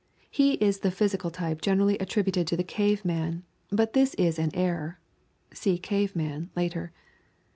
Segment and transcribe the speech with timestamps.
[0.31, 4.49] He is the physical type generally attributed to the cave man, but this is an
[4.55, 4.99] error.
[5.53, 6.91] (See cave man, later.)